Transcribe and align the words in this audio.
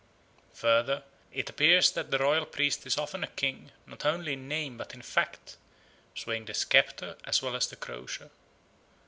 Further, 0.55 1.03
it 1.31 1.47
appears 1.47 1.91
that 1.91 2.09
the 2.09 2.17
royal 2.17 2.47
priest 2.47 2.87
is 2.87 2.97
often 2.97 3.23
a 3.23 3.27
king, 3.27 3.69
not 3.85 4.03
only 4.03 4.33
in 4.33 4.47
name 4.47 4.75
but 4.75 4.95
in 4.95 5.03
fact, 5.03 5.57
swaying 6.15 6.45
the 6.45 6.55
sceptre 6.55 7.17
as 7.23 7.43
well 7.43 7.55
as 7.55 7.67
the 7.67 7.75
crosier. 7.75 8.31